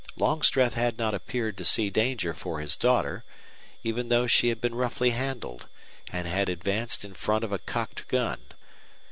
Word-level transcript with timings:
Longstreth 0.17 0.73
had 0.73 0.97
not 0.97 1.13
appeared 1.13 1.57
to 1.59 1.63
see 1.63 1.91
danger 1.91 2.33
for 2.33 2.59
his 2.59 2.75
daughter, 2.75 3.23
even 3.83 4.09
though 4.09 4.25
she 4.25 4.49
had 4.49 4.59
been 4.59 4.73
roughly 4.73 5.11
handled, 5.11 5.67
and 6.11 6.27
had 6.27 6.49
advanced 6.49 7.05
in 7.05 7.13
front 7.13 7.43
of 7.43 7.51
a 7.51 7.59
cocked 7.59 8.07
gun. 8.07 8.39